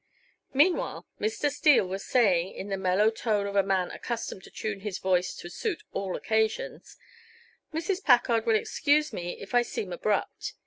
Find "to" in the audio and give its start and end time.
4.45-4.49, 5.35-5.47